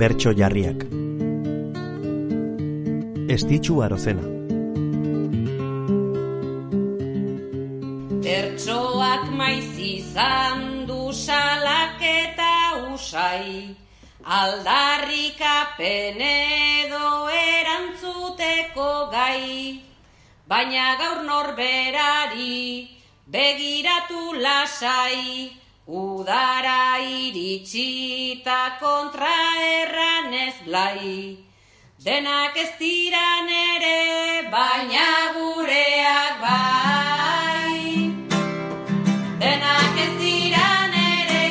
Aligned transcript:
Bertso 0.00 0.30
jarriak. 0.32 0.80
Estitxu 3.34 3.74
arozena. 3.84 4.22
Bertsoak 8.24 9.26
maiz 9.42 9.76
izan 9.76 10.64
du 10.88 11.12
salak 11.12 12.00
eta 12.00 12.56
usai. 12.94 13.76
Aldarrikapen 14.40 16.24
edo 16.30 17.12
erantzuteko 17.44 18.90
gai. 19.12 19.84
Baina 20.48 20.96
gaur 21.04 21.24
norberari 21.28 22.88
begiratu 23.28 24.32
lasai 24.40 25.60
Udara 25.90 27.02
iritsita 27.02 28.78
kontra 28.78 29.34
erranez 29.58 30.54
blai. 30.62 31.36
Denak 31.98 32.54
ez 32.54 32.70
diran 32.78 33.50
ere, 33.50 34.46
baina 34.52 35.34
gureak 35.34 36.38
bai. 36.44 37.82
Denak 39.42 39.98
ez 40.04 40.14
diran 40.22 40.94
ere, 40.94 41.48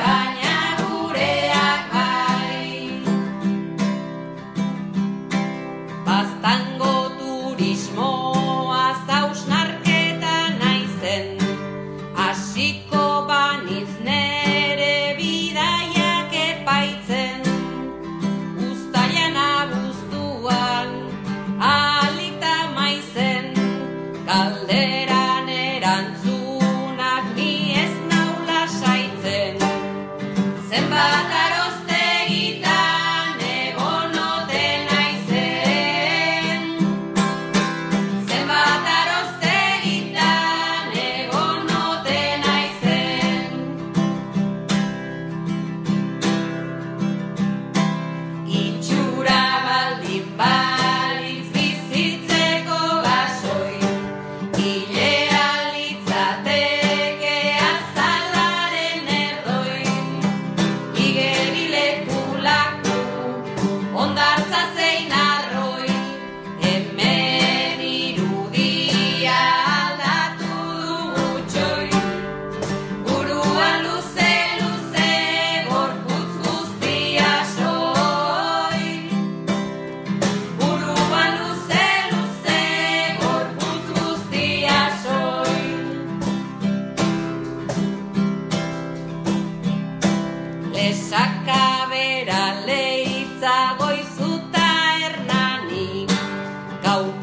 baina 0.00 0.56
gureak 0.80 1.84
bai. 1.92 2.64
Baztango 6.08 6.96
turismoa 7.20 8.11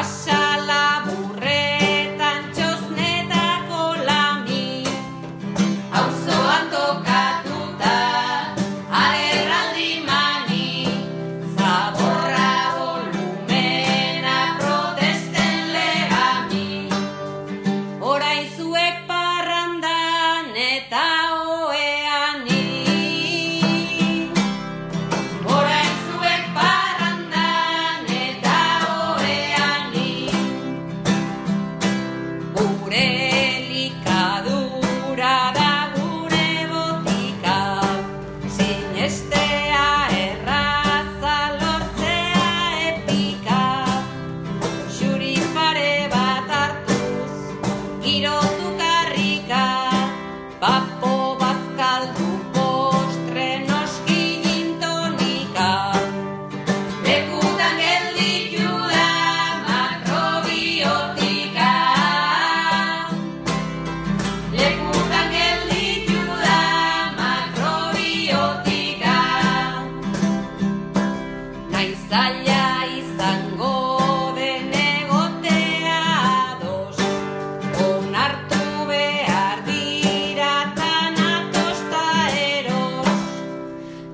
passar. 0.00 0.49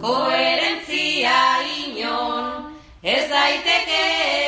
koherentzia 0.07 1.39
inon. 1.83 2.47
Ez 3.03 3.25
daiteke 3.31 4.46